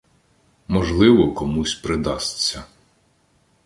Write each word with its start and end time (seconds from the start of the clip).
Можливо, 0.67 1.31
комусь 1.33 1.75
придасться. 1.75 2.63